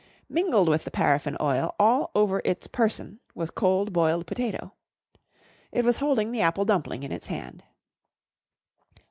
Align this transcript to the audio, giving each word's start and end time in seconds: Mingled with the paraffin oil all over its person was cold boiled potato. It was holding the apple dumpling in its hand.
Mingled 0.29 0.67
with 0.67 0.83
the 0.83 0.89
paraffin 0.89 1.37
oil 1.39 1.75
all 1.79 2.09
over 2.15 2.41
its 2.43 2.65
person 2.65 3.19
was 3.35 3.51
cold 3.51 3.93
boiled 3.93 4.25
potato. 4.25 4.73
It 5.71 5.85
was 5.85 5.97
holding 5.97 6.31
the 6.31 6.41
apple 6.41 6.65
dumpling 6.65 7.03
in 7.03 7.11
its 7.11 7.27
hand. 7.27 7.63